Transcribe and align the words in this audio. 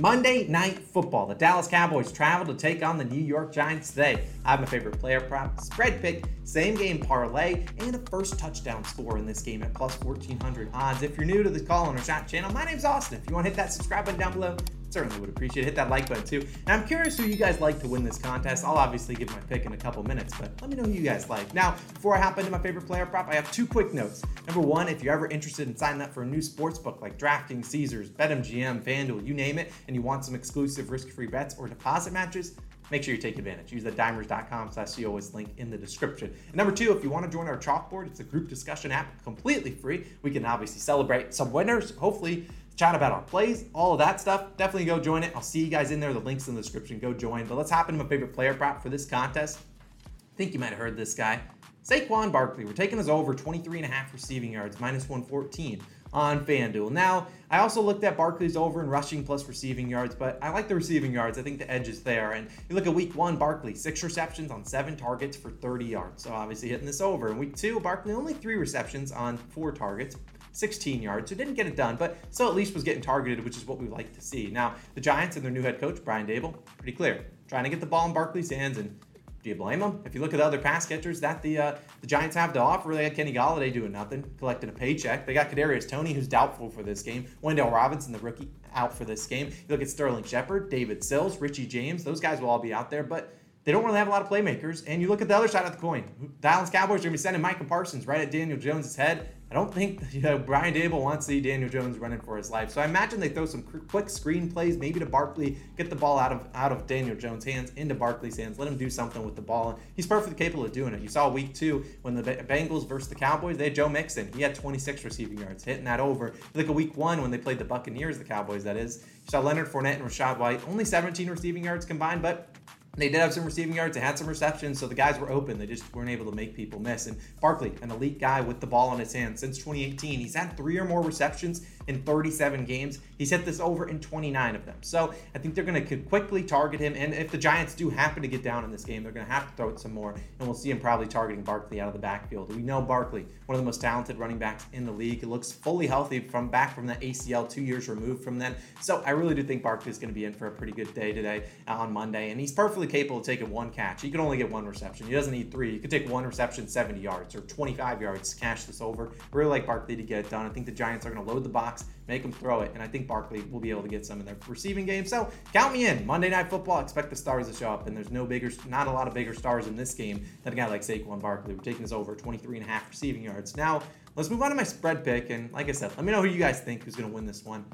Monday 0.00 0.48
Night 0.48 0.80
Football. 0.80 1.26
The 1.26 1.36
Dallas 1.36 1.68
Cowboys 1.68 2.10
travel 2.10 2.52
to 2.52 2.58
take 2.58 2.82
on 2.82 2.98
the 2.98 3.04
New 3.04 3.20
York 3.20 3.52
Giants 3.52 3.90
today. 3.90 4.24
I 4.44 4.50
have 4.50 4.60
my 4.60 4.66
favorite 4.66 4.98
player 4.98 5.20
prop, 5.20 5.60
spread 5.60 6.02
pick, 6.02 6.24
same 6.42 6.74
game 6.74 6.98
parlay, 6.98 7.64
and 7.78 7.94
a 7.94 7.98
first 8.10 8.36
touchdown 8.36 8.82
score 8.82 9.18
in 9.18 9.26
this 9.26 9.40
game 9.40 9.62
at 9.62 9.72
plus 9.72 9.94
1400 10.00 10.70
odds. 10.74 11.02
If 11.02 11.16
you're 11.16 11.26
new 11.26 11.44
to 11.44 11.50
the 11.50 11.60
Call 11.60 11.86
on 11.86 11.96
a 11.96 12.02
Shot 12.02 12.26
channel, 12.26 12.52
my 12.52 12.64
name's 12.64 12.84
Austin. 12.84 13.18
If 13.18 13.28
you 13.28 13.34
want 13.34 13.44
to 13.44 13.50
hit 13.50 13.56
that 13.56 13.72
subscribe 13.72 14.06
button 14.06 14.18
down 14.18 14.32
below, 14.32 14.56
certainly 14.94 15.18
would 15.18 15.28
appreciate 15.28 15.64
it. 15.64 15.66
Hit 15.66 15.74
that 15.74 15.90
like 15.90 16.08
button 16.08 16.24
too. 16.24 16.46
And 16.66 16.80
I'm 16.80 16.86
curious 16.86 17.18
who 17.18 17.24
you 17.24 17.34
guys 17.34 17.60
like 17.60 17.80
to 17.80 17.88
win 17.88 18.04
this 18.04 18.16
contest. 18.16 18.64
I'll 18.64 18.76
obviously 18.76 19.16
give 19.16 19.28
my 19.30 19.40
pick 19.48 19.66
in 19.66 19.72
a 19.72 19.76
couple 19.76 20.04
minutes, 20.04 20.32
but 20.38 20.52
let 20.60 20.70
me 20.70 20.76
know 20.76 20.84
who 20.84 20.92
you 20.92 21.02
guys 21.02 21.28
like. 21.28 21.52
Now, 21.52 21.72
before 21.92 22.16
I 22.16 22.20
hop 22.20 22.38
into 22.38 22.50
my 22.50 22.60
favorite 22.60 22.86
player 22.86 23.04
prop, 23.04 23.28
I 23.28 23.34
have 23.34 23.50
two 23.50 23.66
quick 23.66 23.92
notes. 23.92 24.22
Number 24.46 24.60
one, 24.60 24.88
if 24.88 25.02
you're 25.02 25.12
ever 25.12 25.26
interested 25.26 25.66
in 25.66 25.76
signing 25.76 26.00
up 26.00 26.14
for 26.14 26.22
a 26.22 26.26
new 26.26 26.40
sports 26.40 26.78
book 26.78 27.02
like 27.02 27.18
DraftKings, 27.18 27.64
Caesars, 27.66 28.08
BetMGM, 28.08 28.82
FanDuel, 28.82 29.26
you 29.26 29.34
name 29.34 29.58
it, 29.58 29.72
and 29.88 29.96
you 29.96 30.00
want 30.00 30.24
some 30.24 30.36
exclusive 30.36 30.90
risk-free 30.90 31.26
bets 31.26 31.56
or 31.58 31.66
deposit 31.68 32.12
matches, 32.12 32.54
make 32.90 33.02
sure 33.02 33.14
you 33.14 33.20
take 33.20 33.38
advantage. 33.38 33.72
Use 33.72 33.82
the 33.82 33.90
dimers.com 33.90 34.70
slash 34.70 34.94
COS 34.94 35.34
link 35.34 35.48
in 35.56 35.70
the 35.70 35.78
description. 35.78 36.32
And 36.46 36.54
number 36.54 36.72
two, 36.72 36.96
if 36.96 37.02
you 37.02 37.10
want 37.10 37.24
to 37.24 37.30
join 37.30 37.48
our 37.48 37.56
chalkboard, 37.56 38.06
it's 38.06 38.20
a 38.20 38.24
group 38.24 38.48
discussion 38.48 38.92
app 38.92 39.22
completely 39.24 39.72
free. 39.72 40.06
We 40.22 40.30
can 40.30 40.44
obviously 40.44 40.80
celebrate 40.80 41.34
some 41.34 41.50
winners, 41.50 41.96
hopefully 41.96 42.46
chat 42.76 42.94
about 42.94 43.12
our 43.12 43.22
plays, 43.22 43.66
all 43.72 43.92
of 43.92 43.98
that 43.98 44.20
stuff. 44.20 44.56
Definitely 44.56 44.86
go 44.86 44.98
join 44.98 45.22
it. 45.22 45.32
I'll 45.34 45.42
see 45.42 45.60
you 45.64 45.70
guys 45.70 45.90
in 45.90 46.00
there. 46.00 46.12
The 46.12 46.20
link's 46.20 46.48
in 46.48 46.54
the 46.54 46.60
description. 46.60 46.98
Go 46.98 47.12
join. 47.12 47.46
But 47.46 47.56
let's 47.56 47.70
hop 47.70 47.88
into 47.88 48.02
my 48.02 48.08
favorite 48.08 48.32
player 48.32 48.54
prop 48.54 48.82
for 48.82 48.88
this 48.88 49.04
contest. 49.04 49.60
I 50.06 50.36
think 50.36 50.52
you 50.52 50.58
might 50.58 50.70
have 50.70 50.78
heard 50.78 50.96
this 50.96 51.14
guy. 51.14 51.40
Saquon 51.84 52.32
Barkley. 52.32 52.64
We're 52.64 52.72
taking 52.72 52.98
his 52.98 53.08
over 53.08 53.34
23 53.34 53.78
and 53.78 53.84
a 53.84 53.88
half 53.88 54.12
receiving 54.12 54.52
yards, 54.52 54.80
minus 54.80 55.08
114 55.08 55.82
on 56.14 56.46
FanDuel. 56.46 56.90
Now, 56.90 57.26
I 57.50 57.58
also 57.58 57.82
looked 57.82 58.04
at 58.04 58.16
Barkley's 58.16 58.56
over 58.56 58.80
in 58.80 58.88
rushing 58.88 59.24
plus 59.24 59.46
receiving 59.46 59.88
yards, 59.88 60.14
but 60.14 60.38
I 60.40 60.48
like 60.50 60.68
the 60.68 60.74
receiving 60.74 61.12
yards. 61.12 61.38
I 61.38 61.42
think 61.42 61.58
the 61.58 61.70
edge 61.70 61.88
is 61.88 62.02
there. 62.02 62.32
And 62.32 62.48
you 62.68 62.74
look 62.74 62.86
at 62.86 62.94
week 62.94 63.14
one, 63.14 63.36
Barkley, 63.36 63.74
six 63.74 64.02
receptions 64.02 64.50
on 64.50 64.64
seven 64.64 64.96
targets 64.96 65.36
for 65.36 65.50
30 65.50 65.84
yards. 65.84 66.22
So 66.22 66.32
obviously 66.32 66.70
hitting 66.70 66.86
this 66.86 67.00
over. 67.00 67.28
In 67.30 67.36
week 67.36 67.56
two, 67.56 67.80
Barkley 67.80 68.14
only 68.14 68.32
three 68.32 68.56
receptions 68.56 69.12
on 69.12 69.36
four 69.36 69.72
targets, 69.72 70.16
16 70.54 71.02
yards. 71.02 71.30
So 71.30 71.36
didn't 71.36 71.54
get 71.54 71.66
it 71.66 71.76
done, 71.76 71.96
but 71.96 72.16
still 72.30 72.48
at 72.48 72.54
least 72.54 72.74
was 72.74 72.82
getting 72.82 73.02
targeted, 73.02 73.44
which 73.44 73.56
is 73.56 73.66
what 73.66 73.78
we 73.78 73.88
like 73.88 74.12
to 74.14 74.20
see. 74.20 74.48
Now, 74.50 74.74
the 74.94 75.00
Giants 75.00 75.36
and 75.36 75.44
their 75.44 75.52
new 75.52 75.62
head 75.62 75.80
coach, 75.80 76.02
Brian 76.04 76.26
Daboll, 76.26 76.54
pretty 76.78 76.92
clear. 76.92 77.26
Trying 77.48 77.64
to 77.64 77.70
get 77.70 77.80
the 77.80 77.86
ball 77.86 78.06
in 78.06 78.14
Barkley's 78.14 78.50
hands 78.50 78.78
and 78.78 78.98
do 79.44 79.50
you 79.50 79.56
blame 79.56 79.80
them? 79.80 80.00
If 80.06 80.14
you 80.14 80.22
look 80.22 80.32
at 80.32 80.38
the 80.38 80.44
other 80.44 80.56
pass 80.56 80.86
catchers 80.86 81.20
that 81.20 81.42
the 81.42 81.58
uh, 81.58 81.74
the 82.00 82.06
Giants 82.06 82.34
have 82.34 82.54
to 82.54 82.60
offer, 82.60 82.94
they 82.94 83.06
got 83.06 83.14
Kenny 83.14 83.34
Golladay 83.34 83.70
doing 83.70 83.92
nothing, 83.92 84.24
collecting 84.38 84.70
a 84.70 84.72
paycheck. 84.72 85.26
They 85.26 85.34
got 85.34 85.50
Kadarius 85.50 85.86
Toney, 85.86 86.14
who's 86.14 86.26
doubtful 86.26 86.70
for 86.70 86.82
this 86.82 87.02
game. 87.02 87.26
Wan'Dale 87.42 87.70
Robinson, 87.70 88.14
the 88.14 88.18
rookie, 88.20 88.48
out 88.74 88.96
for 88.96 89.04
this 89.04 89.26
game. 89.26 89.48
You 89.48 89.54
look 89.68 89.82
at 89.82 89.90
Sterling 89.90 90.24
Shepard, 90.24 90.70
David 90.70 91.04
Sills, 91.04 91.38
Richie 91.42 91.66
James. 91.66 92.04
Those 92.04 92.20
guys 92.20 92.40
will 92.40 92.48
all 92.48 92.58
be 92.58 92.72
out 92.72 92.88
there, 92.88 93.02
but 93.02 93.34
they 93.64 93.72
don't 93.72 93.84
really 93.84 93.98
have 93.98 94.08
a 94.08 94.10
lot 94.10 94.22
of 94.22 94.28
playmakers. 94.28 94.84
And 94.86 95.00
you 95.00 95.08
look 95.08 95.22
at 95.22 95.28
the 95.28 95.36
other 95.36 95.48
side 95.48 95.64
of 95.64 95.72
the 95.72 95.78
coin. 95.78 96.04
Dallas 96.40 96.70
Cowboys 96.70 97.00
are 97.00 97.04
going 97.04 97.04
to 97.04 97.10
be 97.12 97.18
sending 97.18 97.42
Micah 97.42 97.64
Parsons 97.64 98.06
right 98.06 98.20
at 98.20 98.30
Daniel 98.30 98.58
Jones' 98.58 98.94
head. 98.94 99.30
I 99.50 99.54
don't 99.54 99.72
think 99.72 100.02
you 100.12 100.20
know, 100.20 100.36
Brian 100.36 100.74
Daboll 100.74 101.02
wants 101.02 101.26
to 101.26 101.32
see 101.32 101.40
Daniel 101.40 101.70
Jones 101.70 101.96
running 101.98 102.20
for 102.20 102.36
his 102.36 102.50
life. 102.50 102.70
So 102.70 102.80
I 102.80 102.86
imagine 102.86 103.20
they 103.20 103.28
throw 103.28 103.46
some 103.46 103.62
quick 103.62 104.10
screen 104.10 104.50
plays, 104.50 104.76
maybe 104.76 105.00
to 105.00 105.06
Barkley, 105.06 105.58
get 105.76 105.90
the 105.90 105.96
ball 105.96 106.18
out 106.18 106.32
of 106.32 106.48
out 106.54 106.72
of 106.72 106.86
Daniel 106.86 107.16
Jones' 107.16 107.44
hands 107.44 107.70
into 107.76 107.94
Barkley's 107.94 108.36
hands, 108.36 108.58
let 108.58 108.68
him 108.68 108.76
do 108.76 108.90
something 108.90 109.24
with 109.24 109.36
the 109.36 109.42
ball. 109.42 109.70
And 109.70 109.78
He's 109.94 110.06
perfectly 110.06 110.36
capable 110.36 110.64
of 110.64 110.72
doing 110.72 110.92
it. 110.92 111.00
You 111.00 111.08
saw 111.08 111.30
week 111.30 111.54
two 111.54 111.84
when 112.02 112.14
the 112.14 112.22
Bengals 112.22 112.88
versus 112.88 113.08
the 113.08 113.14
Cowboys, 113.14 113.56
they 113.56 113.64
had 113.64 113.74
Joe 113.74 113.88
Mixon. 113.88 114.30
He 114.34 114.42
had 114.42 114.54
26 114.54 115.04
receiving 115.04 115.38
yards, 115.38 115.64
hitting 115.64 115.84
that 115.84 116.00
over. 116.00 116.34
Look 116.54 116.68
at 116.68 116.74
week 116.74 116.96
one 116.96 117.22
when 117.22 117.30
they 117.30 117.38
played 117.38 117.58
the 117.58 117.64
Buccaneers, 117.64 118.18
the 118.18 118.24
Cowboys, 118.24 118.64
that 118.64 118.76
is. 118.76 119.04
You 119.24 119.30
saw 119.30 119.40
Leonard 119.40 119.68
Fournette 119.68 120.00
and 120.00 120.04
Rachaad 120.04 120.38
White, 120.38 120.60
only 120.68 120.84
17 120.84 121.30
receiving 121.30 121.64
yards 121.64 121.86
combined, 121.86 122.20
but 122.20 122.48
they 122.96 123.08
did 123.08 123.20
have 123.20 123.32
some 123.32 123.44
receiving 123.44 123.74
yards. 123.74 123.94
They 123.94 124.00
had 124.00 124.18
some 124.18 124.26
receptions, 124.26 124.78
so 124.78 124.86
the 124.86 124.94
guys 124.94 125.18
were 125.18 125.30
open. 125.30 125.58
They 125.58 125.66
just 125.66 125.92
weren't 125.94 126.10
able 126.10 126.26
to 126.26 126.36
make 126.36 126.54
people 126.54 126.80
miss. 126.80 127.06
And 127.06 127.16
Barkley, 127.40 127.72
an 127.82 127.90
elite 127.90 128.20
guy 128.20 128.40
with 128.40 128.60
the 128.60 128.66
ball 128.66 128.92
in 128.92 129.00
his 129.00 129.12
hands 129.12 129.40
since 129.40 129.58
2018, 129.58 130.20
he's 130.20 130.34
had 130.34 130.56
three 130.56 130.78
or 130.78 130.84
more 130.84 131.02
receptions 131.02 131.66
in 131.86 132.02
37 132.02 132.64
games. 132.64 133.00
He's 133.18 133.30
hit 133.30 133.44
this 133.44 133.60
over 133.60 133.88
in 133.88 134.00
29 134.00 134.56
of 134.56 134.66
them. 134.66 134.76
So 134.80 135.14
I 135.34 135.38
think 135.38 135.54
they're 135.54 135.64
going 135.64 135.84
to 135.84 135.96
quickly 135.96 136.42
target 136.42 136.80
him. 136.80 136.94
And 136.96 137.14
if 137.14 137.30
the 137.30 137.38
Giants 137.38 137.74
do 137.74 137.90
happen 137.90 138.22
to 138.22 138.28
get 138.28 138.42
down 138.42 138.64
in 138.64 138.70
this 138.70 138.84
game, 138.84 139.02
they're 139.02 139.12
going 139.12 139.26
to 139.26 139.32
have 139.32 139.50
to 139.50 139.56
throw 139.56 139.68
it 139.68 139.78
some 139.78 139.92
more. 139.92 140.12
And 140.12 140.48
we'll 140.48 140.54
see 140.54 140.70
him 140.70 140.80
probably 140.80 141.06
targeting 141.06 141.44
Barkley 141.44 141.80
out 141.80 141.88
of 141.88 141.94
the 141.94 142.00
backfield. 142.00 142.54
We 142.54 142.62
know 142.62 142.80
Barkley, 142.80 143.26
one 143.46 143.56
of 143.56 143.60
the 143.60 143.66
most 143.66 143.80
talented 143.80 144.18
running 144.18 144.38
backs 144.38 144.66
in 144.72 144.84
the 144.84 144.92
league. 144.92 145.20
He 145.20 145.26
looks 145.26 145.52
fully 145.52 145.86
healthy 145.86 146.20
from 146.20 146.48
back 146.48 146.74
from 146.74 146.86
that 146.86 147.00
ACL 147.00 147.48
two 147.48 147.62
years 147.62 147.88
removed 147.88 148.24
from 148.24 148.38
then. 148.38 148.54
So 148.80 149.02
I 149.06 149.10
really 149.10 149.34
do 149.34 149.42
think 149.42 149.62
Barkley 149.62 149.90
is 149.90 149.98
going 149.98 150.10
to 150.10 150.14
be 150.14 150.24
in 150.24 150.32
for 150.32 150.46
a 150.46 150.50
pretty 150.50 150.72
good 150.72 150.92
day 150.94 151.12
today 151.12 151.44
uh, 151.68 151.72
on 151.72 151.92
Monday. 151.92 152.30
And 152.30 152.40
he's 152.40 152.52
perfectly 152.52 152.86
capable 152.86 153.18
of 153.18 153.26
taking 153.26 153.50
one 153.50 153.70
catch. 153.70 154.02
He 154.02 154.10
can 154.10 154.20
only 154.20 154.36
get 154.36 154.50
one 154.50 154.66
reception. 154.66 155.06
He 155.06 155.12
doesn't 155.12 155.32
need 155.32 155.50
three. 155.50 155.72
He 155.72 155.78
could 155.78 155.90
take 155.90 156.08
one 156.08 156.24
reception, 156.24 156.68
70 156.68 157.00
yards 157.00 157.34
or 157.34 157.40
25 157.42 158.00
yards, 158.00 158.34
to 158.34 158.40
cash 158.40 158.64
this 158.64 158.80
over. 158.80 159.12
I 159.20 159.36
really 159.36 159.50
like 159.50 159.66
Barkley 159.66 159.96
to 159.96 160.02
get 160.02 160.20
it 160.26 160.30
done. 160.30 160.46
I 160.46 160.48
think 160.48 160.66
the 160.66 160.72
Giants 160.72 161.06
are 161.06 161.10
going 161.10 161.24
to 161.24 161.32
load 161.32 161.44
the 161.44 161.48
box 161.48 161.73
box, 161.74 161.90
make 162.06 162.22
them 162.22 162.32
throw 162.32 162.60
it, 162.60 162.70
and 162.74 162.82
I 162.82 162.86
think 162.86 163.06
Barkley 163.06 163.42
will 163.50 163.60
be 163.60 163.70
able 163.70 163.82
to 163.82 163.88
get 163.88 164.06
some 164.06 164.20
in 164.20 164.26
their 164.26 164.36
receiving 164.46 164.86
game. 164.86 165.06
So 165.06 165.30
count 165.52 165.72
me 165.72 165.86
in. 165.86 166.06
Monday 166.06 166.30
Night 166.30 166.48
Football, 166.48 166.80
expect 166.80 167.10
the 167.10 167.16
stars 167.16 167.48
to 167.48 167.54
show 167.54 167.70
up, 167.70 167.86
and 167.86 167.96
there's 167.96 168.10
no 168.10 168.24
bigger, 168.24 168.50
not 168.68 168.86
a 168.86 168.90
lot 168.90 169.08
of 169.08 169.14
bigger 169.14 169.34
stars 169.34 169.66
in 169.66 169.76
this 169.76 169.94
game 169.94 170.24
than 170.42 170.52
a 170.52 170.56
guy 170.56 170.66
like 170.66 170.82
Saquon 170.82 171.20
Barkley. 171.20 171.54
We're 171.54 171.62
taking 171.62 171.82
this 171.82 171.92
over 171.92 172.14
23 172.14 172.58
and 172.58 172.66
a 172.66 172.68
half 172.68 172.88
receiving 172.88 173.22
yards. 173.22 173.56
Now 173.56 173.82
let's 174.16 174.30
move 174.30 174.42
on 174.42 174.50
to 174.50 174.56
my 174.56 174.62
spread 174.62 175.04
pick, 175.04 175.30
and 175.30 175.52
like 175.52 175.68
I 175.68 175.72
said, 175.72 175.90
let 175.96 176.04
me 176.04 176.12
know 176.12 176.22
who 176.22 176.28
you 176.28 176.38
guys 176.38 176.60
think 176.60 176.84
who's 176.84 176.94
going 176.94 177.08
to 177.08 177.14
win 177.14 177.26
this 177.26 177.44
one. 177.44 177.64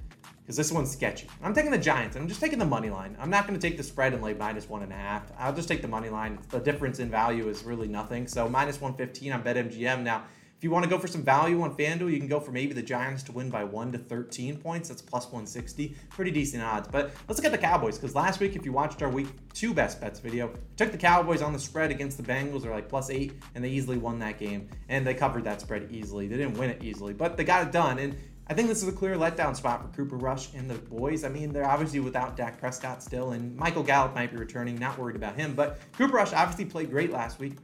Because 0.43 0.57
this 0.57 0.73
one's 0.73 0.91
sketchy. 0.91 1.29
I'm 1.45 1.55
taking 1.55 1.71
the 1.71 1.79
Giants. 1.79 2.17
I'm 2.17 2.27
just 2.27 2.41
taking 2.41 2.59
the 2.59 2.65
money 2.65 2.91
line. 2.91 3.17
I'm 3.21 3.31
not 3.31 3.47
going 3.47 3.59
to 3.59 3.65
take 3.65 3.77
the 3.77 3.85
spread 3.85 4.15
and 4.15 4.23
lay 4.23 4.35
minus 4.35 4.69
one 4.69 4.83
and 4.83 4.93
a 4.93 4.97
half. 4.97 5.31
I'll 5.39 5.55
just 5.55 5.69
take 5.69 5.81
the 5.81 5.87
money 5.87 6.09
line. 6.09 6.41
The 6.49 6.59
difference 6.59 6.99
in 6.99 7.09
value 7.09 7.49
is 7.49 7.63
really 7.63 7.87
nothing. 7.87 8.27
So 8.27 8.49
minus 8.49 8.81
115 8.81 9.33
on 9.33 9.45
BetMGM. 9.45 10.03
Now, 10.03 10.25
if 10.61 10.65
you 10.65 10.71
want 10.71 10.85
to 10.85 10.91
go 10.91 10.99
for 10.99 11.07
some 11.07 11.23
value 11.23 11.63
on 11.63 11.75
FanDuel, 11.75 12.13
you 12.13 12.19
can 12.19 12.29
go 12.29 12.39
for 12.39 12.53
maybe 12.53 12.75
the 12.75 12.83
Giants 12.83 13.23
to 13.23 13.33
win 13.33 13.49
by 13.49 13.65
1 13.65 13.93
to 13.93 13.99
13 13.99 14.59
points. 14.59 14.91
That's 14.91 15.01
plus 15.01 15.25
160. 15.25 15.97
Pretty 16.11 16.31
decent 16.31 16.63
odds. 16.63 16.87
But 16.87 17.13
let's 17.27 17.39
look 17.41 17.47
at 17.47 17.53
the 17.53 17.57
Cowboys 17.57 17.97
because 17.97 18.15
last 18.15 18.41
week, 18.41 18.57
if 18.57 18.67
you 18.67 18.71
watched 18.71 19.01
our 19.01 19.09
week 19.09 19.29
two 19.55 19.73
best 19.73 20.03
bets 20.03 20.21
video, 20.21 20.53
took 20.77 20.93
the 20.93 20.99
Cowboys 20.99 21.41
on 21.41 21.55
the 21.55 21.59
spread 21.59 21.91
against 21.91 22.19
the 22.19 22.23
Bengals. 22.23 22.61
They're 22.61 22.75
like 22.75 22.91
plus 22.91 23.09
eight, 23.09 23.41
and 23.55 23.65
they 23.65 23.71
easily 23.71 23.97
won 23.97 24.19
that 24.19 24.39
game. 24.39 24.69
And 24.91 25.07
they 25.07 25.15
covered 25.15 25.45
that 25.45 25.63
spread 25.63 25.89
easily. 25.91 26.29
They 26.29 26.37
didn't 26.37 26.59
win 26.59 26.69
it 26.69 26.85
easily, 26.85 27.15
but 27.15 27.39
they 27.39 27.45
got 27.45 27.67
it 27.67 27.73
done. 27.73 27.99
And 27.99 28.15
I 28.47 28.53
think 28.53 28.69
this 28.69 28.83
is 28.83 28.89
a 28.89 28.93
clear 28.93 29.17
letdown 29.17 29.57
spot 29.57 29.81
for 29.81 29.89
Cooper 29.97 30.17
Rush 30.17 30.53
and 30.53 30.69
the 30.69 30.75
boys. 30.75 31.25
I 31.25 31.31
mean, 31.31 31.55
they're 31.55 31.67
obviously 31.67 32.01
without 32.01 32.37
Dak 32.37 32.61
Prescott 32.61 33.03
still, 33.03 33.31
and 33.31 33.57
Michael 33.57 33.83
Gallup 33.83 34.15
might 34.15 34.31
be 34.31 34.37
returning. 34.37 34.79
Not 34.79 34.99
worried 34.99 35.17
about 35.17 35.37
him, 35.37 35.55
but 35.55 35.79
Cooper 35.97 36.17
Rush 36.17 36.35
obviously 36.35 36.67
played 36.67 36.91
great 36.91 37.13
last 37.13 37.39
week 37.39 37.55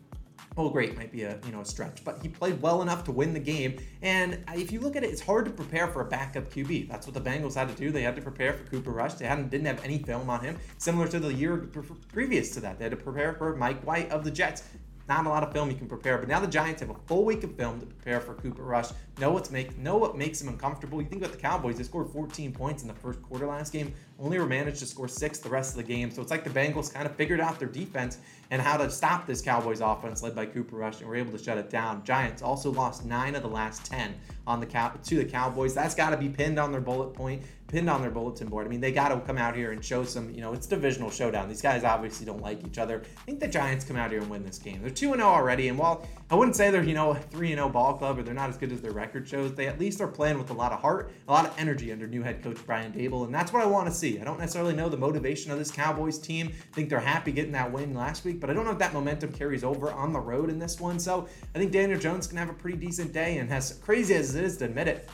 well, 0.56 0.70
great 0.70 0.96
might 0.96 1.12
be 1.12 1.22
a 1.22 1.38
you 1.44 1.52
know 1.52 1.60
a 1.60 1.64
stretch, 1.64 2.02
but 2.02 2.18
he 2.22 2.28
played 2.28 2.60
well 2.62 2.80
enough 2.80 3.04
to 3.04 3.12
win 3.12 3.34
the 3.34 3.40
game. 3.40 3.78
And 4.00 4.42
if 4.54 4.72
you 4.72 4.80
look 4.80 4.96
at 4.96 5.04
it, 5.04 5.10
it's 5.10 5.20
hard 5.20 5.44
to 5.44 5.50
prepare 5.50 5.86
for 5.86 6.00
a 6.00 6.04
backup 6.06 6.50
QB. 6.50 6.88
That's 6.88 7.06
what 7.06 7.14
the 7.14 7.20
Bengals 7.20 7.54
had 7.54 7.68
to 7.68 7.74
do. 7.74 7.90
They 7.90 8.02
had 8.02 8.16
to 8.16 8.22
prepare 8.22 8.54
for 8.54 8.64
Cooper 8.64 8.90
Rush. 8.90 9.14
They 9.14 9.26
hadn't 9.26 9.50
didn't 9.50 9.66
have 9.66 9.84
any 9.84 9.98
film 9.98 10.30
on 10.30 10.40
him, 10.40 10.58
similar 10.78 11.08
to 11.08 11.20
the 11.20 11.32
year 11.32 11.68
previous 12.12 12.50
to 12.54 12.60
that. 12.60 12.78
They 12.78 12.86
had 12.86 12.92
to 12.92 12.96
prepare 12.96 13.34
for 13.34 13.54
Mike 13.54 13.86
White 13.86 14.10
of 14.10 14.24
the 14.24 14.30
Jets. 14.30 14.62
Not 15.08 15.24
a 15.24 15.28
lot 15.28 15.44
of 15.44 15.52
film 15.52 15.70
you 15.70 15.76
can 15.76 15.86
prepare, 15.86 16.18
but 16.18 16.28
now 16.28 16.40
the 16.40 16.48
Giants 16.48 16.80
have 16.80 16.90
a 16.90 16.94
full 17.06 17.24
week 17.24 17.44
of 17.44 17.54
film 17.54 17.78
to 17.78 17.86
prepare 17.86 18.20
for 18.20 18.34
Cooper 18.34 18.62
Rush. 18.62 18.88
Know 19.18 19.30
what's 19.30 19.52
make 19.52 19.78
know 19.78 19.96
what 19.96 20.16
makes 20.16 20.42
him 20.42 20.48
uncomfortable. 20.48 21.00
You 21.00 21.08
think 21.08 21.22
about 21.22 21.32
the 21.32 21.40
Cowboys; 21.40 21.76
they 21.76 21.84
scored 21.84 22.10
14 22.10 22.52
points 22.52 22.82
in 22.82 22.88
the 22.88 22.94
first 22.94 23.22
quarter 23.22 23.46
last 23.46 23.72
game, 23.72 23.94
only 24.18 24.38
were 24.38 24.46
managed 24.46 24.80
to 24.80 24.86
score 24.86 25.06
six 25.06 25.38
the 25.38 25.48
rest 25.48 25.70
of 25.70 25.76
the 25.76 25.84
game. 25.84 26.10
So 26.10 26.22
it's 26.22 26.30
like 26.30 26.42
the 26.42 26.50
Bengals 26.50 26.92
kind 26.92 27.06
of 27.06 27.14
figured 27.14 27.40
out 27.40 27.58
their 27.58 27.68
defense 27.68 28.18
and 28.50 28.60
how 28.60 28.76
to 28.76 28.90
stop 28.90 29.26
this 29.26 29.40
Cowboys 29.42 29.80
offense 29.80 30.22
led 30.22 30.34
by 30.34 30.46
Cooper 30.46 30.76
Rush, 30.76 31.00
and 31.00 31.08
were 31.08 31.16
able 31.16 31.32
to 31.32 31.42
shut 31.42 31.56
it 31.58 31.70
down. 31.70 32.04
Giants 32.04 32.42
also 32.42 32.70
lost 32.72 33.04
nine 33.04 33.36
of 33.36 33.42
the 33.42 33.48
last 33.48 33.86
10 33.86 34.14
on 34.46 34.60
the 34.60 34.66
cow 34.66 34.88
to 34.88 35.16
the 35.16 35.24
Cowboys. 35.24 35.74
That's 35.74 35.94
got 35.94 36.10
to 36.10 36.16
be 36.16 36.28
pinned 36.28 36.58
on 36.58 36.72
their 36.72 36.80
bullet 36.80 37.14
point 37.14 37.42
pinned 37.68 37.90
on 37.90 38.00
their 38.00 38.10
bulletin 38.10 38.48
board. 38.48 38.66
I 38.66 38.70
mean, 38.70 38.80
they 38.80 38.92
got 38.92 39.08
to 39.08 39.20
come 39.20 39.38
out 39.38 39.56
here 39.56 39.72
and 39.72 39.84
show 39.84 40.04
some, 40.04 40.30
you 40.30 40.40
know, 40.40 40.52
it's 40.52 40.66
divisional 40.66 41.10
showdown. 41.10 41.48
These 41.48 41.62
guys 41.62 41.84
obviously 41.84 42.24
don't 42.26 42.40
like 42.40 42.64
each 42.64 42.78
other. 42.78 43.02
I 43.04 43.20
think 43.24 43.40
the 43.40 43.48
Giants 43.48 43.84
come 43.84 43.96
out 43.96 44.10
here 44.10 44.20
and 44.20 44.30
win 44.30 44.44
this 44.44 44.58
game. 44.58 44.80
They're 44.80 44.90
2 44.90 45.14
0 45.14 45.20
already. 45.20 45.68
And 45.68 45.78
while 45.78 46.06
I 46.30 46.34
wouldn't 46.34 46.56
say 46.56 46.70
they're, 46.70 46.84
you 46.84 46.94
know, 46.94 47.12
a 47.12 47.16
3 47.16 47.54
0 47.54 47.68
ball 47.68 47.94
club 47.94 48.18
or 48.18 48.22
they're 48.22 48.34
not 48.34 48.50
as 48.50 48.56
good 48.56 48.72
as 48.72 48.80
their 48.80 48.92
record 48.92 49.28
shows, 49.28 49.54
they 49.54 49.66
at 49.66 49.80
least 49.80 50.00
are 50.00 50.08
playing 50.08 50.38
with 50.38 50.50
a 50.50 50.54
lot 50.54 50.72
of 50.72 50.80
heart, 50.80 51.10
a 51.26 51.32
lot 51.32 51.46
of 51.46 51.58
energy 51.58 51.92
under 51.92 52.06
new 52.06 52.22
head 52.22 52.42
coach 52.42 52.58
Brian 52.66 52.92
Daboll. 52.92 53.24
And 53.24 53.34
that's 53.34 53.52
what 53.52 53.62
I 53.62 53.66
want 53.66 53.88
to 53.88 53.94
see. 53.94 54.20
I 54.20 54.24
don't 54.24 54.38
necessarily 54.38 54.74
know 54.74 54.88
the 54.88 54.96
motivation 54.96 55.50
of 55.50 55.58
this 55.58 55.70
Cowboys 55.70 56.18
team. 56.18 56.48
I 56.48 56.74
think 56.74 56.88
they're 56.88 57.00
happy 57.00 57.32
getting 57.32 57.52
that 57.52 57.70
win 57.70 57.94
last 57.94 58.24
week, 58.24 58.40
but 58.40 58.50
I 58.50 58.52
don't 58.52 58.64
know 58.64 58.72
if 58.72 58.78
that 58.78 58.92
momentum 58.92 59.32
carries 59.32 59.64
over 59.64 59.90
on 59.92 60.12
the 60.12 60.20
road 60.20 60.50
in 60.50 60.58
this 60.58 60.80
one. 60.80 60.98
So 60.98 61.28
I 61.54 61.58
think 61.58 61.72
Daniel 61.72 61.98
Jones 61.98 62.26
can 62.26 62.38
have 62.38 62.48
a 62.48 62.54
pretty 62.54 62.78
decent 62.78 63.12
day. 63.12 63.38
And 63.38 63.52
as 63.52 63.72
crazy 63.84 64.14
as 64.14 64.34
it 64.34 64.44
is 64.44 64.56
to 64.58 64.66
admit 64.66 64.88
it, 64.88 65.08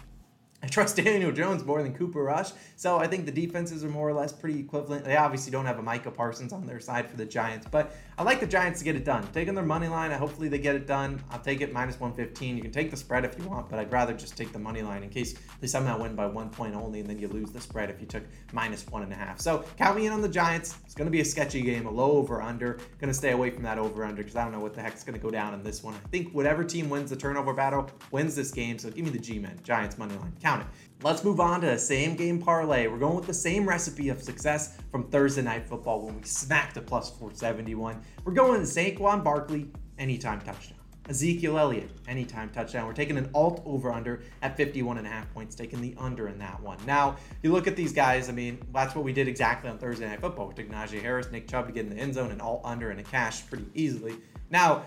I 0.62 0.68
trust 0.68 0.96
Daniel 1.04 1.32
Jones 1.32 1.64
more 1.64 1.82
than 1.82 1.94
Cooper 1.94 2.22
Rush. 2.22 2.50
So 2.76 2.98
I 2.98 3.06
think 3.06 3.26
the 3.26 3.32
defenses 3.32 3.84
are 3.84 3.88
more 3.88 4.08
or 4.08 4.12
less 4.12 4.32
pretty 4.32 4.60
equivalent. 4.60 5.04
They 5.04 5.16
obviously 5.16 5.50
don't 5.50 5.66
have 5.66 5.78
a 5.78 5.82
Micah 5.82 6.10
Parsons 6.10 6.52
on 6.52 6.66
their 6.66 6.80
side 6.80 7.10
for 7.10 7.16
the 7.16 7.24
Giants, 7.24 7.66
but 7.70 7.94
I 8.16 8.22
like 8.22 8.40
the 8.40 8.46
Giants 8.46 8.78
to 8.78 8.84
get 8.84 8.94
it 8.94 9.04
done. 9.04 9.26
Taking 9.32 9.54
their 9.54 9.64
money 9.64 9.88
line, 9.88 10.10
hopefully 10.12 10.48
they 10.48 10.58
get 10.58 10.76
it 10.76 10.86
done. 10.86 11.22
I'll 11.30 11.40
take 11.40 11.60
it 11.60 11.72
minus 11.72 11.98
115. 11.98 12.56
You 12.56 12.62
can 12.62 12.70
take 12.70 12.90
the 12.90 12.96
spread 12.96 13.24
if 13.24 13.38
you 13.38 13.44
want, 13.48 13.68
but 13.68 13.78
I'd 13.78 13.90
rather 13.90 14.12
just 14.12 14.36
take 14.36 14.52
the 14.52 14.58
money 14.58 14.82
line 14.82 15.02
in 15.02 15.10
case 15.10 15.34
they 15.60 15.66
somehow 15.66 16.00
win 16.00 16.14
by 16.14 16.26
one 16.26 16.50
point 16.50 16.74
only 16.74 17.00
and 17.00 17.08
then 17.08 17.18
you 17.18 17.28
lose 17.28 17.50
the 17.50 17.60
spread 17.60 17.90
if 17.90 18.00
you 18.00 18.06
took 18.06 18.22
minus 18.52 18.86
one 18.86 19.02
and 19.02 19.12
a 19.12 19.16
half. 19.16 19.40
So 19.40 19.64
count 19.76 19.96
me 19.96 20.06
in 20.06 20.12
on 20.12 20.22
the 20.22 20.28
Giants. 20.28 20.76
It's 20.84 20.94
going 20.94 21.06
to 21.06 21.10
be 21.10 21.20
a 21.20 21.24
sketchy 21.24 21.62
game, 21.62 21.86
a 21.86 21.90
low 21.90 22.12
over 22.12 22.42
under. 22.42 22.74
Going 23.00 23.08
to 23.08 23.14
stay 23.14 23.32
away 23.32 23.50
from 23.50 23.62
that 23.64 23.78
over 23.78 24.04
under 24.04 24.22
because 24.22 24.36
I 24.36 24.44
don't 24.44 24.52
know 24.52 24.60
what 24.60 24.74
the 24.74 24.82
heck's 24.82 25.02
going 25.02 25.18
to 25.18 25.22
go 25.22 25.30
down 25.30 25.54
in 25.54 25.62
this 25.62 25.82
one. 25.82 25.94
I 25.94 26.08
think 26.08 26.32
whatever 26.32 26.62
team 26.62 26.88
wins 26.90 27.10
the 27.10 27.16
turnover 27.16 27.54
battle 27.54 27.90
wins 28.10 28.34
this 28.34 28.50
game. 28.50 28.78
So 28.78 28.90
give 28.90 29.04
me 29.04 29.10
the 29.10 29.18
G 29.18 29.38
men, 29.38 29.58
Giants 29.64 29.98
money 29.98 30.14
line. 30.16 30.32
Count 30.42 30.51
it. 30.60 30.66
Let's 31.02 31.24
move 31.24 31.40
on 31.40 31.60
to 31.62 31.66
the 31.66 31.78
same 31.78 32.14
game 32.14 32.40
parlay. 32.40 32.86
We're 32.86 32.98
going 32.98 33.16
with 33.16 33.26
the 33.26 33.34
same 33.34 33.68
recipe 33.68 34.08
of 34.08 34.22
success 34.22 34.78
from 34.90 35.08
Thursday 35.08 35.42
Night 35.42 35.66
Football 35.66 36.02
when 36.02 36.16
we 36.16 36.22
smacked 36.22 36.76
a 36.76 36.80
plus 36.80 37.10
471. 37.10 38.00
We're 38.24 38.32
going 38.32 38.60
to 38.60 38.66
Saquon 38.66 39.24
Barkley 39.24 39.68
anytime 39.98 40.40
touchdown. 40.40 40.78
Ezekiel 41.08 41.58
Elliott, 41.58 41.90
anytime 42.06 42.48
touchdown. 42.50 42.86
We're 42.86 42.92
taking 42.92 43.16
an 43.16 43.28
alt 43.34 43.62
over 43.66 43.92
under 43.92 44.22
at 44.42 44.56
51 44.56 44.98
and 44.98 45.06
a 45.06 45.10
half 45.10 45.32
points, 45.34 45.56
taking 45.56 45.80
the 45.80 45.96
under 45.98 46.28
in 46.28 46.38
that 46.38 46.62
one. 46.62 46.78
Now, 46.86 47.16
you 47.42 47.50
look 47.52 47.66
at 47.66 47.74
these 47.74 47.92
guys, 47.92 48.28
I 48.28 48.32
mean, 48.32 48.60
that's 48.72 48.94
what 48.94 49.04
we 49.04 49.12
did 49.12 49.26
exactly 49.26 49.68
on 49.68 49.78
Thursday 49.78 50.06
Night 50.08 50.20
Football. 50.20 50.48
We 50.48 50.54
took 50.54 50.70
Najee 50.70 51.02
Harris, 51.02 51.30
Nick 51.32 51.48
Chubb 51.48 51.66
to 51.66 51.72
get 51.72 51.86
in 51.86 51.90
the 51.90 52.00
end 52.00 52.14
zone 52.14 52.30
and 52.30 52.40
alt 52.40 52.60
under 52.64 52.90
and 52.90 53.00
a 53.00 53.02
cash 53.02 53.44
pretty 53.48 53.66
easily. 53.74 54.14
Now, 54.50 54.84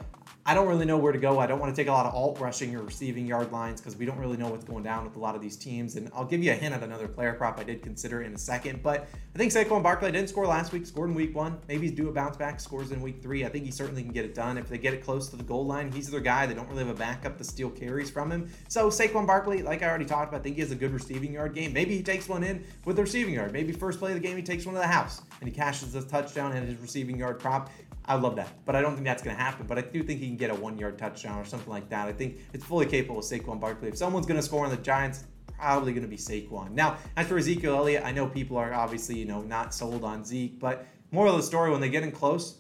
I 0.48 0.54
don't 0.54 0.68
really 0.68 0.86
know 0.86 1.00
where 1.00 1.12
to 1.12 1.18
go. 1.18 1.40
I 1.40 1.48
don't 1.48 1.58
want 1.58 1.76
to 1.76 1.82
take 1.82 1.88
a 1.88 1.92
lot 1.92 2.06
of 2.06 2.14
alt 2.14 2.40
rushing 2.40 2.76
or 2.76 2.84
receiving 2.84 3.26
yard 3.26 3.52
lines 3.52 3.82
because 3.82 3.98
we 3.98 4.06
don't 4.06 4.20
really 4.20 4.38
know 4.38 4.48
what's 4.48 4.64
going 4.64 4.84
down 4.84 5.04
with 5.04 5.16
a 5.16 5.20
lot 5.20 5.34
of 5.34 5.42
these 5.42 5.58
teams. 5.58 5.96
And 5.96 6.12
I'll 6.14 6.24
give 6.24 6.44
you 6.44 6.52
a 6.52 6.54
hint 6.54 6.76
at 6.76 6.84
another 6.84 7.08
player 7.08 7.34
prop 7.34 7.60
I 7.60 7.64
did 7.64 7.82
consider 7.82 8.22
in 8.22 8.32
a 8.36 8.38
second. 8.38 8.84
But 8.84 9.08
I 9.34 9.38
think 9.40 9.52
Saquon 9.52 9.82
Barkley 9.82 10.12
didn't 10.12 10.30
score 10.30 10.46
last 10.46 10.72
week, 10.72 10.86
scored 10.86 11.10
in 11.10 11.16
week 11.16 11.36
one. 11.36 11.58
Maybe 11.68 11.88
he's 11.88 11.96
due 11.96 12.10
a 12.10 12.12
bounce 12.12 12.38
back, 12.38 12.60
scores 12.60 12.92
in 12.92 13.02
week 13.02 13.24
three. 13.24 13.44
I 13.44 13.50
think 13.50 13.66
he 13.66 13.72
certainly 13.72 14.04
can 14.04 14.12
get 14.12 14.24
it 14.24 14.36
done. 14.36 14.60
If 14.60 14.70
they 14.70 14.78
get 14.78 14.94
it 14.94 15.04
close 15.04 15.30
to 15.30 15.36
the 15.36 15.44
goal 15.44 15.66
line, 15.66 15.92
he's 15.92 16.12
their 16.12 16.20
guy. 16.20 16.46
They 16.46 16.54
don't 16.54 16.70
really 16.70 16.86
have 16.86 16.96
a 16.96 17.00
backup 17.00 17.40
to 17.40 17.44
steal 17.44 17.72
carries 17.72 18.12
from 18.12 18.32
him. 18.32 18.48
So 18.68 18.90
Saquon 18.90 19.26
Barkley, 19.26 19.64
like 19.64 19.82
I 19.82 19.90
already 19.90 20.06
talked 20.06 20.30
about, 20.30 20.42
I 20.42 20.44
think 20.44 20.58
he 20.58 20.62
has 20.62 20.70
a 20.70 20.76
good 20.76 20.94
receiving 20.94 21.34
yard 21.34 21.56
game. 21.56 21.74
Maybe 21.74 21.98
he 21.98 22.04
takes 22.04 22.30
one 22.30 22.44
in 22.44 22.64
with 22.86 22.98
the 22.98 23.02
receiving 23.02 23.34
yard. 23.34 23.52
Maybe 23.52 23.74
first 23.74 23.98
play 23.98 24.12
of 24.12 24.22
the 24.22 24.28
game 24.28 24.38
he 24.38 24.44
takes 24.44 24.64
one 24.68 24.76
to 24.76 24.82
the 24.82 24.86
house 24.86 25.24
and 25.40 25.50
he 25.50 25.56
cashes 25.56 25.94
the 25.94 26.04
touchdown 26.04 26.52
and 26.52 26.70
his 26.70 26.78
receiving 26.78 27.18
yard 27.18 27.40
prop. 27.40 27.72
I 28.08 28.16
love 28.16 28.36
that, 28.36 28.50
but 28.66 28.76
I 28.76 28.82
don't 28.82 28.94
think 28.94 29.06
that's 29.06 29.24
going 29.24 29.36
to 29.36 29.42
happen. 29.42 29.66
But 29.66 29.78
I 29.80 29.82
do 29.82 30.04
think 30.04 30.20
he 30.20 30.28
can 30.28 30.38
get 30.38 30.52
a 30.52 30.56
one-yard 30.56 30.98
touchdown 30.98 31.40
or 31.40 31.46
something 31.46 31.70
like 31.70 31.90
that. 31.90 32.08
I 32.08 32.14
think 32.14 32.38
it's 32.54 32.64
fully 32.64 32.86
capable 32.86 33.20
of 33.20 33.26
Saquon 33.26 33.60
Barkley. 33.60 33.90
If 33.90 33.98
someone's 33.98 34.28
going 34.28 34.40
to 34.40 34.46
score 34.46 34.64
on 34.64 34.72
the 34.72 34.78
Giants, 34.78 35.26
probably 35.58 35.92
going 35.94 36.04
to 36.04 36.10
be 36.10 36.18
Saquon. 36.18 36.72
Now, 36.72 36.98
as 37.18 37.28
for 37.28 37.38
Ezekiel 37.38 37.76
Elliott, 37.76 38.06
I 38.06 38.12
know 38.12 38.28
people 38.28 38.58
are 38.58 38.74
obviously 38.74 39.18
you 39.18 39.26
know 39.26 39.42
not 39.42 39.74
sold 39.74 40.04
on 40.04 40.24
Zeke, 40.24 40.60
but 40.60 40.86
moral 41.12 41.34
of 41.34 41.42
the 41.42 41.48
story: 41.48 41.72
when 41.72 41.82
they 41.82 41.90
get 41.90 42.04
in 42.04 42.12
close, 42.12 42.60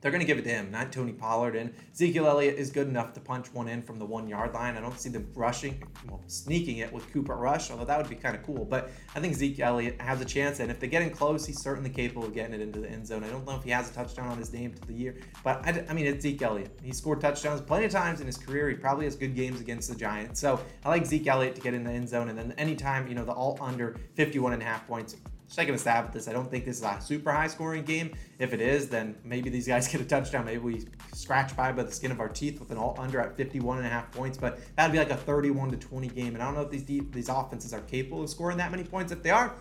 they're 0.00 0.10
going 0.10 0.20
to 0.20 0.26
give 0.26 0.38
it 0.38 0.44
to 0.44 0.50
him, 0.50 0.70
not 0.70 0.92
Tony 0.92 1.12
Pollard. 1.12 1.56
And 1.56 1.74
Ezekiel 1.92 2.26
Elliott 2.26 2.56
is 2.56 2.70
good 2.70 2.88
enough 2.88 3.12
to 3.14 3.20
punch 3.20 3.52
one 3.52 3.68
in 3.68 3.82
from 3.82 3.98
the 3.98 4.06
one 4.06 4.28
yard 4.28 4.54
line. 4.54 4.76
I 4.76 4.80
don't 4.80 4.98
see 4.98 5.10
them 5.10 5.30
rushing, 5.34 5.82
well, 6.08 6.22
sneaking 6.26 6.78
it 6.78 6.92
with 6.92 7.10
Cooper 7.12 7.36
Rush, 7.36 7.70
although 7.70 7.84
that 7.84 7.98
would 7.98 8.08
be 8.08 8.16
kind 8.16 8.34
of 8.34 8.42
cool. 8.42 8.64
But 8.64 8.90
I 9.14 9.20
think 9.20 9.34
Zeke 9.34 9.60
Elliott 9.60 10.00
has 10.00 10.20
a 10.20 10.24
chance. 10.24 10.60
And 10.60 10.70
if 10.70 10.80
they 10.80 10.88
get 10.88 11.02
in 11.02 11.10
close, 11.10 11.44
he's 11.44 11.60
certainly 11.60 11.90
capable 11.90 12.24
of 12.24 12.34
getting 12.34 12.54
it 12.54 12.60
into 12.60 12.80
the 12.80 12.88
end 12.88 13.06
zone. 13.06 13.24
I 13.24 13.28
don't 13.28 13.46
know 13.46 13.56
if 13.56 13.64
he 13.64 13.70
has 13.70 13.90
a 13.90 13.94
touchdown 13.94 14.28
on 14.28 14.38
his 14.38 14.52
name 14.52 14.72
to 14.72 14.86
the 14.86 14.94
year, 14.94 15.16
but 15.44 15.64
I, 15.66 15.84
I 15.88 15.92
mean, 15.92 16.06
it's 16.06 16.22
Zeke 16.22 16.40
Elliott. 16.42 16.78
He 16.82 16.92
scored 16.92 17.20
touchdowns 17.20 17.60
plenty 17.60 17.84
of 17.84 17.92
times 17.92 18.20
in 18.20 18.26
his 18.26 18.38
career. 18.38 18.68
He 18.70 18.76
probably 18.76 19.04
has 19.04 19.16
good 19.16 19.34
games 19.34 19.60
against 19.60 19.88
the 19.88 19.94
Giants. 19.94 20.40
So 20.40 20.60
I 20.84 20.88
like 20.88 21.04
Zeke 21.04 21.26
Elliott 21.26 21.54
to 21.56 21.60
get 21.60 21.74
in 21.74 21.84
the 21.84 21.90
end 21.90 22.08
zone. 22.08 22.30
And 22.30 22.38
then 22.38 22.52
anytime, 22.52 23.06
you 23.06 23.14
know, 23.14 23.24
the 23.24 23.32
all 23.32 23.58
under 23.60 23.96
51 24.14 24.54
and 24.54 24.62
a 24.62 24.64
half 24.64 24.86
points, 24.86 25.16
taking 25.54 25.74
a 25.74 25.78
stab 25.78 26.04
at 26.04 26.12
this. 26.12 26.28
I 26.28 26.32
don't 26.32 26.50
think 26.50 26.64
this 26.64 26.78
is 26.78 26.82
a 26.82 27.00
super 27.00 27.32
high 27.32 27.48
scoring 27.48 27.84
game. 27.84 28.14
If 28.38 28.52
it 28.52 28.60
is, 28.60 28.88
then 28.88 29.16
maybe 29.24 29.50
these 29.50 29.66
guys 29.66 29.88
get 29.92 30.00
a 30.00 30.04
touchdown. 30.04 30.44
Maybe 30.44 30.58
we 30.58 30.86
scratch 31.12 31.56
by 31.56 31.72
by 31.72 31.82
the 31.82 31.92
skin 31.92 32.10
of 32.10 32.20
our 32.20 32.28
teeth 32.28 32.60
with 32.60 32.70
an 32.70 32.78
all 32.78 32.96
under 32.98 33.20
at 33.20 33.36
51 33.36 33.78
and 33.78 33.86
a 33.86 33.90
half 33.90 34.10
points. 34.12 34.38
But 34.38 34.60
that'd 34.76 34.92
be 34.92 34.98
like 34.98 35.10
a 35.10 35.16
31 35.16 35.70
to 35.72 35.76
20 35.76 36.08
game. 36.08 36.34
And 36.34 36.42
I 36.42 36.46
don't 36.46 36.54
know 36.54 36.62
if 36.62 36.70
these 36.70 36.82
deep, 36.82 37.12
these 37.12 37.28
offenses 37.28 37.72
are 37.72 37.80
capable 37.82 38.22
of 38.22 38.30
scoring 38.30 38.58
that 38.58 38.70
many 38.70 38.84
points. 38.84 39.12
If 39.12 39.22
they 39.22 39.30
are, 39.30 39.54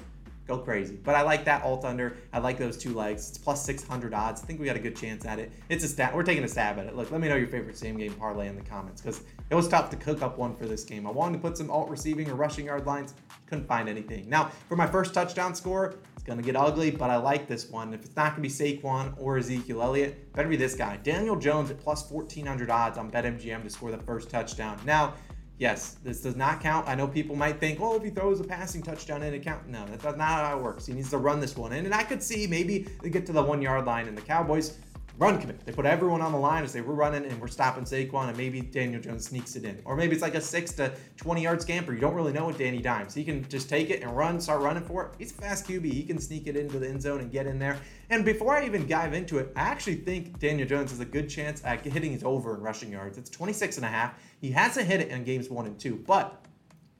go 0.48 0.58
crazy. 0.58 0.96
But 1.02 1.16
I 1.16 1.22
like 1.22 1.46
that 1.46 1.64
alt 1.64 1.86
under. 1.86 2.18
I 2.34 2.40
like 2.40 2.58
those 2.58 2.78
two 2.78 2.94
legs. 2.94 3.30
It's 3.30 3.38
plus 3.38 3.64
600 3.66 4.14
odds. 4.14 4.42
I 4.42 4.46
think 4.46 4.60
we 4.60 4.66
got 4.66 4.76
a 4.76 4.80
good 4.80 4.96
chance 4.96 5.26
at 5.26 5.40
it. 5.40 5.52
It's 5.70 5.84
a 5.84 5.88
stat. 5.88 6.14
We're 6.14 6.24
taking 6.24 6.44
a 6.44 6.48
stab 6.48 6.78
at 6.80 6.88
it. 6.88 6.96
Look, 6.96 7.12
let 7.12 7.22
me 7.22 7.30
know 7.30 7.36
your 7.36 7.48
favorite 7.48 7.78
same 7.78 7.98
game 7.98 8.14
parlay 8.14 8.48
in 8.48 8.56
the 8.56 8.64
comments 8.64 9.02
because 9.02 9.22
it 9.50 9.56
was 9.56 9.68
tough 9.68 9.90
to 9.90 9.96
cook 9.96 10.22
up 10.22 10.38
one 10.38 10.56
for 10.56 10.66
this 10.66 10.84
game. 10.84 11.08
I 11.08 11.12
wanted 11.12 11.38
to 11.38 11.42
put 11.42 11.58
some 11.58 11.72
alt 11.72 11.90
receiving 11.90 12.30
or 12.30 12.36
rushing 12.36 12.66
yard 12.66 12.86
lines. 12.86 13.16
Couldn't 13.48 13.66
find 13.66 13.90
anything. 13.90 14.30
Now, 14.30 14.52
for 14.68 14.76
my 14.76 14.86
first 14.86 15.14
touchdown 15.14 15.56
score, 15.56 15.96
it's 16.14 16.24
going 16.24 16.38
to 16.38 16.46
get 16.46 16.56
ugly, 16.56 16.92
but 16.92 17.10
I 17.10 17.18
like 17.18 17.48
this 17.48 17.68
one. 17.70 17.94
If 17.94 18.06
it's 18.06 18.16
not 18.16 18.36
going 18.36 18.48
to 18.48 18.62
be 18.64 18.80
Saquon 18.80 19.14
or 19.18 19.38
Ezekiel 19.38 19.82
Elliott, 19.82 20.32
better 20.34 20.48
be 20.48 20.56
this 20.56 20.76
guy. 20.76 20.98
Daniel 20.98 21.36
Jones 21.36 21.72
at 21.72 21.80
plus 21.80 22.10
1,400 22.12 22.70
odds 22.70 23.00
on 23.00 23.10
BetMGM 23.10 23.64
to 23.64 23.70
score 23.72 23.90
the 23.90 23.98
first 23.98 24.30
touchdown. 24.30 24.80
Now, 24.86 25.16
yes, 25.58 25.98
this 26.04 26.22
does 26.22 26.36
not 26.36 26.62
count. 26.62 26.88
I 26.88 26.94
know 26.94 27.08
people 27.08 27.36
might 27.36 27.60
think, 27.60 27.80
oh, 27.82 27.96
if 27.96 28.04
he 28.04 28.12
throws 28.12 28.40
a 28.40 28.44
passing 28.44 28.84
touchdown 28.84 29.24
in, 29.24 29.34
it 29.34 29.44
count. 29.44 29.68
No, 29.68 29.84
that's 29.88 30.04
not 30.04 30.20
how 30.20 30.60
it 30.60 30.62
works. 30.62 30.86
He 30.86 30.94
needs 30.94 31.10
to 31.10 31.18
run 31.18 31.40
this 31.40 31.58
one 31.58 31.74
in. 31.74 31.86
And 31.86 31.96
I 31.96 32.04
could 32.04 32.22
see 32.22 32.46
maybe 32.46 32.88
they 33.02 33.10
get 33.10 33.26
to 33.26 33.32
the 33.32 33.42
one 33.42 33.64
yard 33.64 33.86
line 33.86 34.08
and 34.08 34.16
the 34.16 34.22
Cowboys 34.22 34.78
run 35.20 35.38
commit. 35.38 35.66
They 35.66 35.74
put 35.74 35.86
everyone 35.86 36.22
on 36.22 36.32
the 36.32 36.38
line 36.38 36.64
and 36.64 36.72
say, 36.72 36.80
we're 36.80 36.94
running 36.94 37.26
and 37.26 37.40
we're 37.42 37.50
stopping 37.50 37.84
Saquon, 37.84 38.30
and 38.30 38.38
maybe 38.38 38.62
Daniel 38.62 39.02
Jones 39.02 39.28
sneaks 39.28 39.58
it 39.58 39.66
in. 39.66 39.82
Or 39.84 39.98
maybe 39.98 40.14
it's 40.14 40.22
like 40.22 40.36
a 40.36 40.42
6 40.42 40.72
to 40.74 40.94
20 41.18 41.44
yard 41.44 41.62
scamper. 41.62 41.94
You 41.94 42.00
don't 42.00 42.16
really 42.16 42.32
know 42.32 42.46
what 42.46 42.58
Danny 42.58 42.82
Dimes. 42.82 43.14
He 43.14 43.26
can 43.26 43.48
just 43.50 43.68
take 43.68 43.90
it 43.90 44.02
and 44.02 44.16
run, 44.16 44.40
start 44.40 44.62
running 44.62 44.84
for 44.84 45.06
it. 45.06 45.12
He's 45.18 45.32
a 45.32 45.36
fast 45.36 45.68
QB. 45.68 45.92
He 45.92 46.04
can 46.04 46.20
sneak 46.20 46.48
it 46.48 46.56
into 46.56 46.80
the 46.80 46.88
end 46.88 47.02
zone 47.02 47.20
and 47.20 47.30
get 47.30 47.48
in 47.48 47.60
there. 47.60 47.78
And 48.10 48.24
before 48.24 48.56
I 48.58 48.66
even 48.66 48.88
dive 48.88 49.14
into 49.14 49.40
it, 49.40 49.52
I 49.58 49.62
actually 49.62 49.96
think 49.96 50.40
Daniel 50.40 50.68
Jones 50.68 50.92
has 50.92 51.02
a 51.02 51.06
good 51.06 51.30
chance 51.30 51.62
at 51.66 51.86
hitting 51.86 52.14
his 52.14 52.24
over 52.24 52.56
in 52.56 52.62
rushing 52.62 52.90
yards. 52.90 53.18
It's 53.18 53.30
26 53.30 53.76
and 53.76 53.86
a 53.86 53.90
half. 53.90 54.14
He 54.40 54.52
hasn't 54.52 54.88
hit 54.88 55.02
it 55.02 55.10
in 55.10 55.26
games 55.26 55.50
one 55.50 55.66
and 55.66 55.78
two, 55.78 56.02
but 56.08 56.46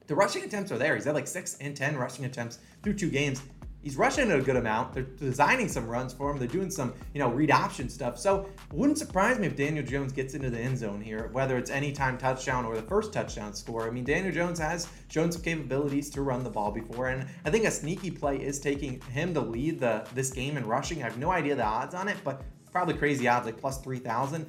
the 0.08 0.14
rushing 0.14 0.44
attempts 0.44 0.70
are 0.72 0.78
there. 0.78 0.94
He's 0.94 1.04
had 1.04 1.14
like 1.14 1.26
six 1.26 1.56
and 1.58 1.74
10 1.74 1.96
rushing 1.96 2.26
attempts 2.26 2.58
through 2.82 2.94
two 2.94 3.10
games 3.10 3.42
he's 3.82 3.96
rushing 3.96 4.30
a 4.30 4.40
good 4.40 4.56
amount. 4.56 4.92
They're 4.92 5.02
designing 5.02 5.68
some 5.68 5.86
runs 5.86 6.12
for 6.12 6.30
him. 6.30 6.38
They're 6.38 6.48
doing 6.48 6.70
some, 6.70 6.92
you 7.14 7.20
know, 7.20 7.28
read 7.30 7.50
option 7.50 7.88
stuff. 7.88 8.18
So 8.18 8.48
wouldn't 8.72 8.98
surprise 8.98 9.38
me 9.38 9.46
if 9.46 9.56
Daniel 9.56 9.84
Jones 9.84 10.12
gets 10.12 10.34
into 10.34 10.50
the 10.50 10.58
end 10.58 10.78
zone 10.78 11.00
here, 11.00 11.28
whether 11.32 11.56
it's 11.56 11.70
anytime 11.70 12.18
touchdown 12.18 12.64
or 12.64 12.76
the 12.76 12.82
first 12.82 13.12
touchdown 13.12 13.54
score. 13.54 13.86
I 13.86 13.90
mean, 13.90 14.04
Daniel 14.04 14.32
Jones 14.32 14.58
has 14.58 14.88
shown 15.08 15.32
some 15.32 15.42
capabilities 15.42 16.10
to 16.10 16.22
run 16.22 16.44
the 16.44 16.50
ball 16.50 16.70
before, 16.70 17.08
and 17.08 17.26
I 17.44 17.50
think 17.50 17.64
a 17.64 17.70
sneaky 17.70 18.10
play 18.10 18.36
is 18.36 18.60
taking 18.60 19.00
him 19.02 19.34
to 19.34 19.40
lead 19.40 19.80
the 19.80 20.06
this 20.14 20.30
game 20.30 20.56
in 20.56 20.66
rushing. 20.66 21.02
I 21.02 21.04
have 21.04 21.18
no 21.18 21.30
idea 21.30 21.54
the 21.54 21.64
odds 21.64 21.94
on 21.94 22.08
it, 22.08 22.16
but 22.24 22.42
probably 22.72 22.94
crazy 22.94 23.28
odds, 23.28 23.46
like 23.46 23.58
plus 23.58 23.80
3,000. 23.80 24.46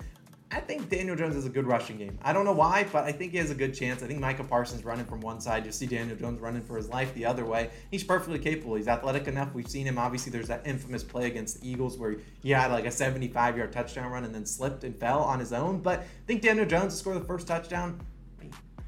I 0.53 0.59
think 0.59 0.89
Daniel 0.89 1.15
Jones 1.15 1.35
has 1.35 1.45
a 1.45 1.49
good 1.49 1.65
rushing 1.65 1.97
game. 1.97 2.19
I 2.21 2.33
don't 2.33 2.43
know 2.43 2.51
why, 2.51 2.85
but 2.91 3.05
I 3.05 3.13
think 3.13 3.31
he 3.31 3.37
has 3.37 3.51
a 3.51 3.55
good 3.55 3.73
chance. 3.73 4.03
I 4.03 4.07
think 4.07 4.19
Micah 4.19 4.43
Parsons 4.43 4.83
running 4.83 5.05
from 5.05 5.21
one 5.21 5.39
side. 5.39 5.63
You'll 5.63 5.73
see 5.73 5.85
Daniel 5.85 6.17
Jones 6.17 6.41
running 6.41 6.61
for 6.61 6.75
his 6.75 6.89
life 6.89 7.13
the 7.13 7.25
other 7.25 7.45
way. 7.45 7.69
He's 7.89 8.03
perfectly 8.03 8.37
capable. 8.37 8.75
He's 8.75 8.89
athletic 8.89 9.27
enough. 9.27 9.53
We've 9.53 9.69
seen 9.69 9.87
him. 9.87 9.97
Obviously, 9.97 10.29
there's 10.29 10.49
that 10.49 10.67
infamous 10.67 11.03
play 11.03 11.27
against 11.27 11.61
the 11.61 11.69
Eagles 11.69 11.97
where 11.97 12.17
he 12.43 12.49
had 12.49 12.69
like 12.69 12.85
a 12.85 12.91
75 12.91 13.57
yard 13.57 13.71
touchdown 13.71 14.11
run 14.11 14.25
and 14.25 14.35
then 14.35 14.45
slipped 14.45 14.83
and 14.83 14.93
fell 14.93 15.19
on 15.19 15.39
his 15.39 15.53
own. 15.53 15.79
But 15.79 15.99
I 15.99 16.05
think 16.27 16.41
Daniel 16.41 16.65
Jones 16.65 16.99
scored 16.99 17.15
the 17.15 17.25
first 17.25 17.47
touchdown 17.47 18.01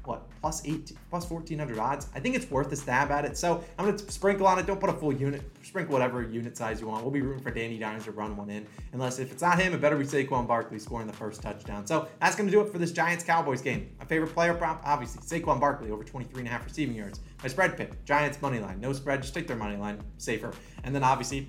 what 0.06 0.28
plus 0.40 0.64
eight 0.66 0.92
plus 1.10 1.28
1400 1.28 1.78
odds? 1.78 2.08
I 2.14 2.20
think 2.20 2.36
it's 2.36 2.50
worth 2.50 2.72
a 2.72 2.76
stab 2.76 3.10
at 3.10 3.24
it. 3.24 3.36
So 3.36 3.64
i'm 3.78 3.86
going 3.86 3.96
to 3.96 4.12
sprinkle 4.12 4.46
on 4.46 4.58
it. 4.58 4.66
Don't 4.66 4.80
put 4.80 4.90
a 4.90 4.92
full 4.92 5.12
unit 5.12 5.42
sprinkle 5.62 5.92
whatever 5.92 6.22
unit 6.22 6.56
size 6.56 6.80
you 6.80 6.86
want. 6.86 7.02
We'll 7.02 7.12
be 7.12 7.22
rooting 7.22 7.42
for 7.42 7.50
danny 7.50 7.78
dimes 7.78 8.04
to 8.04 8.12
run 8.12 8.36
one 8.36 8.50
in. 8.50 8.66
Unless 8.92 9.18
if 9.18 9.32
it's 9.32 9.42
not 9.42 9.58
him 9.58 9.72
it 9.74 9.80
better 9.80 9.96
be 9.96 10.04
Saquon 10.04 10.46
Barkley 10.46 10.78
scoring 10.78 11.06
the 11.06 11.12
first 11.12 11.42
touchdown. 11.42 11.86
So 11.86 12.08
that's 12.20 12.36
going 12.36 12.46
to 12.46 12.52
do 12.52 12.60
it 12.60 12.70
for 12.70 12.78
this 12.78 12.92
giants 12.92 13.24
cowboys 13.24 13.62
game. 13.62 13.90
My 13.98 14.04
favorite 14.04 14.32
player 14.32 14.54
prop 14.54 14.82
obviously 14.84 15.22
Saquon 15.22 15.60
Barkley 15.60 15.90
over 15.90 16.04
23 16.04 16.40
and 16.40 16.48
a 16.48 16.50
half 16.50 16.64
receiving 16.64 16.94
yards. 16.94 17.20
My 17.42 17.48
spread 17.48 17.76
pick 17.76 18.04
giants 18.04 18.40
money 18.40 18.58
line. 18.58 18.80
No 18.80 18.92
spread 18.92 19.22
just 19.22 19.34
take 19.34 19.46
their 19.46 19.56
money 19.56 19.76
line 19.76 20.02
safer. 20.18 20.52
And 20.84 20.94
then 20.94 21.02
obviously 21.02 21.48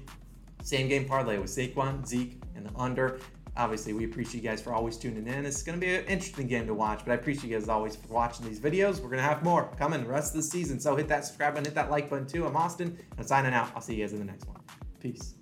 same 0.63 0.87
game 0.87 1.05
parlay 1.05 1.37
with 1.37 1.51
Saquon, 1.51 2.05
Zeke, 2.07 2.41
and 2.55 2.65
the 2.65 2.71
under 2.75 3.19
obviously 3.57 3.93
we 3.93 4.05
appreciate 4.05 4.43
you 4.43 4.49
guys 4.49 4.61
for 4.61 4.73
always 4.73 4.97
tuning 4.97 5.27
in. 5.27 5.45
It's 5.45 5.63
going 5.63 5.79
to 5.79 5.85
be 5.85 5.95
an 5.95 6.05
interesting 6.05 6.47
game 6.47 6.67
to 6.67 6.73
watch 6.73 7.03
but 7.05 7.11
i 7.11 7.15
appreciate 7.15 7.49
you 7.49 7.57
guys 7.57 7.69
always 7.69 7.95
for 7.95 8.13
watching 8.13 8.45
these 8.47 8.59
videos. 8.59 8.95
We're 8.95 9.09
going 9.09 9.17
to 9.17 9.23
have 9.23 9.43
more 9.43 9.69
coming 9.77 10.03
the 10.03 10.09
rest 10.09 10.35
of 10.35 10.41
the 10.41 10.47
season 10.47 10.79
so 10.79 10.95
hit 10.95 11.07
that 11.07 11.25
subscribe 11.25 11.55
and 11.57 11.65
hit 11.65 11.75
that 11.75 11.89
like 11.89 12.09
button 12.09 12.27
too. 12.27 12.45
I'm 12.45 12.55
austin 12.55 12.97
and 13.17 13.27
signing 13.27 13.53
out. 13.53 13.71
I'll 13.75 13.81
see 13.81 13.95
you 13.95 14.03
guys 14.03 14.13
in 14.13 14.19
the 14.19 14.25
next 14.25 14.47
one. 14.47 14.59
Peace 14.99 15.35